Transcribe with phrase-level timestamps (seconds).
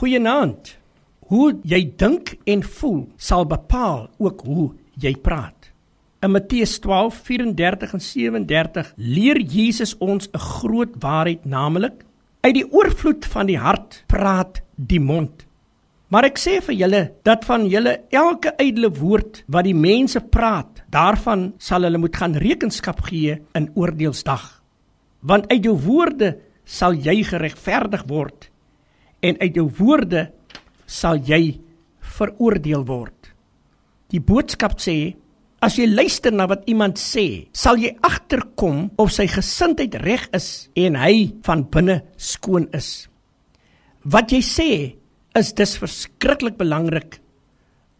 [0.00, 0.78] Goeienaand.
[1.28, 5.68] Hoe jy dink en voel sal bepaal ook hoe jy praat.
[6.24, 12.04] In Matteus 12:34 en 37 leer Jesus ons 'n groot waarheid, naamlik
[12.40, 15.44] uit die oorvloed van die hart praat die mond.
[16.08, 20.82] Maar ek sê vir julle dat van julle elke ydelle woord wat die mense praat,
[20.90, 24.62] daarvan sal hulle moet gaan rekenskap gee in oordeelsdag.
[25.20, 28.49] Want uit jou woorde sal jy geregverdig word
[29.22, 30.28] en uit jou woorde
[30.86, 31.60] sal jy
[32.18, 33.32] veroordeel word.
[34.10, 35.16] Die boodskap sê
[35.60, 40.70] As jy luister na wat iemand sê, sal jy agterkom of sy gesindheid reg is
[40.72, 43.10] en hy van binne skoon is.
[44.08, 44.70] Wat jy sê
[45.36, 47.18] is dis verskriklik belangrik.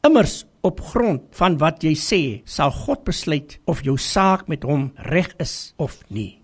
[0.08, 4.88] Immers op grond van wat jy sê, sal God besluit of jou saak met hom
[5.12, 6.40] reg is of nie.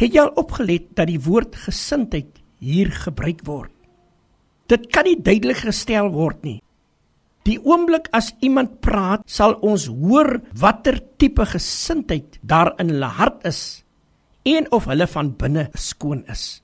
[0.00, 3.76] Het jy al opgelet dat die woord gesindheid hier gebruik word?
[4.70, 6.60] Dit kan nie duidelik gestel word nie.
[7.48, 13.46] Die oomblik as iemand praat, sal ons hoor watter tipe gesindheid daar in hulle hart
[13.48, 13.82] is
[14.46, 16.60] en of hulle van binne skoon is.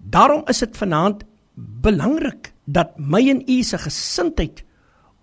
[0.00, 1.22] Daarom is dit vanaand
[1.54, 4.64] belangrik dat my en u se gesindheid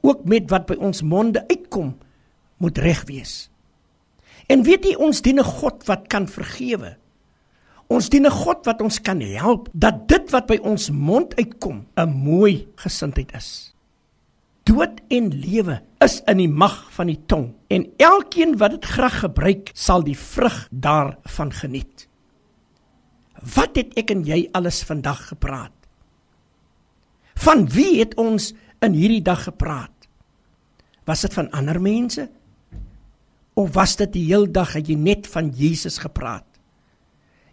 [0.06, 1.96] ook met wat by ons monde uitkom
[2.62, 3.50] moet reg wees.
[4.48, 6.96] En weet jy ons dien 'n God wat kan vergewe.
[7.88, 11.88] Ons dien 'n God wat ons kan help dat dit wat by ons mond uitkom
[11.96, 13.74] 'n mooi gesindheid is.
[14.64, 19.20] Dood en lewe is in die mag van die tong en elkeen wat dit graag
[19.20, 22.08] gebruik sal die vrug daarvan geniet.
[23.56, 25.72] Wat het ek en jy alles vandag gepraat?
[27.36, 29.94] Van wie het ons in hierdie dag gepraat?
[31.06, 32.30] Was dit van ander mense?
[33.54, 36.47] Of was dit die heel dag het jy net van Jesus gepraat?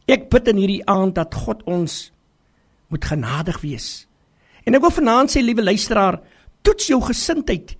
[0.05, 2.13] Ek bid in hierdie aand dat God ons
[2.93, 4.05] moet genadig wees.
[4.65, 6.21] En ek wil vanaand sê liewe luisteraar,
[6.65, 7.75] toets jou gesindheid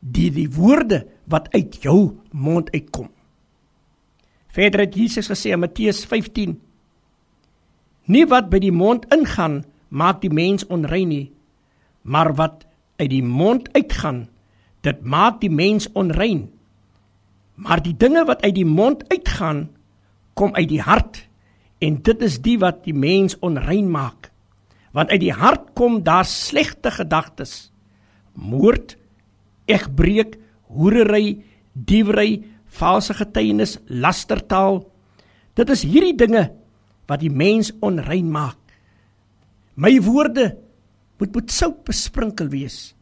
[0.00, 3.10] deur die woorde wat uit jou mond uitkom.
[4.50, 6.56] Verder het Jesus gesê in Matteus 15:
[8.08, 11.28] Nie wat by die mond ingaan maak die mens onrein nie,
[12.02, 12.64] maar wat
[13.00, 14.28] uit die mond uitgaan,
[14.80, 16.48] dit maak die mens onrein.
[17.60, 19.68] Maar die dinge wat uit die mond uitgaan,
[20.34, 21.26] kom uit die hart
[21.80, 24.28] en dit is die wat die mens onrein maak.
[24.92, 27.70] Want uit die hart kom daar slegte gedagtes,
[28.34, 28.96] moord,
[29.70, 30.36] egbreek,
[30.70, 31.40] hoerery,
[31.72, 32.42] diewery,
[32.80, 34.82] valse getuienis, lastertaal.
[35.58, 36.48] Dit is hierdie dinge
[37.10, 38.58] wat die mens onrein maak.
[39.74, 40.52] My woorde
[41.20, 42.92] moet met sout besprinkel wees.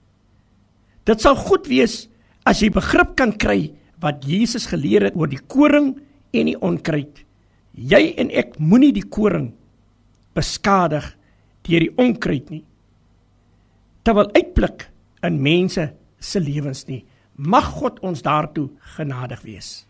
[1.08, 2.06] Dit sal goed wees
[2.48, 3.72] as jy begrip kan kry
[4.02, 5.94] wat Jesus geleer het oor die koring
[6.32, 7.24] en die onkruid.
[7.74, 9.52] Jy en ek moenie die koring
[10.36, 11.12] beskadig
[11.66, 12.64] deur die onkruid nie.
[14.06, 14.88] Terwyl uitblik
[15.26, 17.04] in mense se lewens nie.
[17.36, 19.87] Mag God ons daartoe genadig wees.